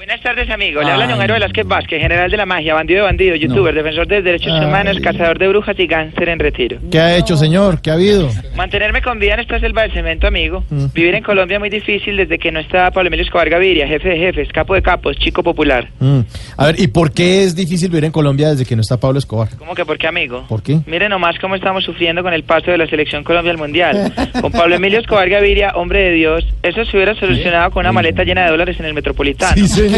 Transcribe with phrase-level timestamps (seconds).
[0.00, 0.80] Buenas tardes, amigo.
[0.80, 4.06] Le habla John Jairo Velázquez Vázquez, general de la magia, bandido de bandido, youtuber, defensor
[4.06, 6.78] de derechos humanos, cazador de brujas y gánster en retiro.
[6.90, 7.82] ¿Qué ha hecho, señor?
[7.82, 8.30] ¿Qué ha habido?
[8.56, 10.64] Mantenerme con vida en esta selva del cemento, amigo.
[10.94, 14.08] Vivir en Colombia es muy difícil desde que no está Pablo Emilio Escobar Gaviria, jefe
[14.08, 15.86] de jefes, capo de capos, chico popular.
[15.98, 16.20] Mm.
[16.56, 19.18] A ver, ¿y por qué es difícil vivir en Colombia desde que no está Pablo
[19.18, 19.50] Escobar?
[19.58, 20.46] ¿Cómo que por qué, amigo?
[20.48, 20.80] ¿Por qué?
[20.86, 24.14] Mire nomás cómo estamos sufriendo con el paso de la selección Colombia al Mundial.
[24.40, 28.24] Con Pablo Emilio Escobar Gaviria, hombre de Dios, eso se hubiera solucionado con una maleta
[28.24, 29.54] llena de dólares en el Metropolitano.
[29.54, 29.89] Sí,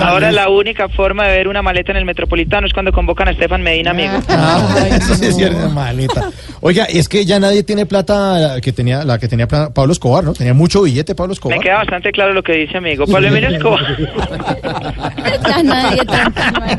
[0.00, 3.32] Ahora la única forma de ver una maleta en el Metropolitano es cuando convocan a
[3.32, 4.14] Estefan Medina, amigo.
[4.28, 6.30] Ah, eso sí es cierto, maleta.
[6.60, 10.32] Oiga, es que ya nadie tiene plata que tenía, la que tenía Pablo Escobar, ¿no?
[10.32, 11.58] Tenía mucho billete Pablo Escobar.
[11.58, 13.06] Me queda bastante claro lo que dice, amigo.
[13.06, 13.82] Pablo Emilio Escobar.
[15.48, 16.00] Ya nadie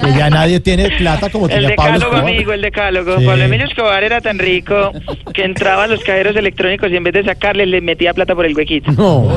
[0.02, 2.34] Que ya nadie tiene plata como El tenía Pablo decálogo, Escobar.
[2.34, 3.20] amigo, el decálogo.
[3.20, 3.26] Sí.
[3.26, 4.92] Pablo Emilio Escobar era tan rico
[5.34, 8.46] que entraba a los cajeros electrónicos y en vez de sacarles les metía plata por
[8.46, 8.92] el huequito.
[8.92, 9.28] No.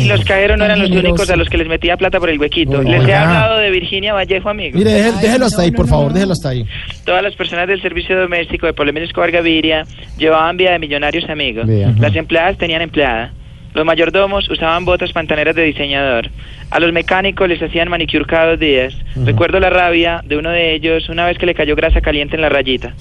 [0.00, 1.08] Y los cajeros no eran los generoso.
[1.08, 2.82] únicos a los que les metía plata por el huequito.
[2.82, 4.78] Les he hablado de Virginia Vallejo, amigo.
[4.78, 6.66] Mire, déjelo hasta ahí, por favor, déjelo hasta ahí.
[7.04, 9.84] Todas las personas del servicio doméstico de Pablo Escobar Gaviria
[10.18, 11.66] llevaban vida de millonarios, amigos.
[11.98, 13.32] Las empleadas tenían empleada.
[13.72, 16.28] Los mayordomos usaban botas pantaneras de diseñador.
[16.70, 18.94] A los mecánicos les hacían manicure cada dos días.
[19.14, 22.42] Recuerdo la rabia de uno de ellos una vez que le cayó grasa caliente en
[22.42, 22.94] la rayita.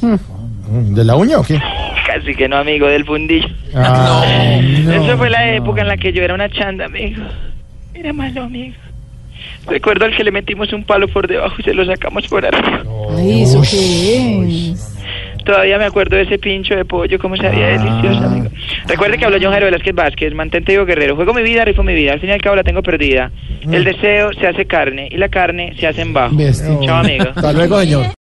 [0.00, 1.58] ¿De la uña o qué?
[2.14, 3.48] Casi que no, amigo, del fundillo.
[3.74, 4.22] Ah,
[4.84, 5.52] no, Eso fue la no.
[5.52, 7.22] época en la que yo era una chanda, amigo.
[7.94, 8.74] Era malo, amigo.
[9.68, 12.82] Recuerdo al que le metimos un palo por debajo y se lo sacamos por arriba.
[13.16, 14.90] Ay, ¿eso qué es?
[15.44, 17.70] Todavía me acuerdo de ese pincho de pollo, cómo sabía Ah.
[17.78, 18.46] delicioso, amigo.
[18.86, 21.16] Recuerde que habló John Jairo Velázquez Vázquez, mantente digo guerrero.
[21.16, 22.12] Juego mi vida, rifo mi vida.
[22.14, 23.30] Al fin y al cabo la tengo perdida.
[23.70, 26.34] El deseo se hace carne y la carne se hace en bajo.
[26.36, 26.78] Bestia.
[26.82, 27.26] Chao, amigo.
[27.34, 28.06] Hasta luego, señor.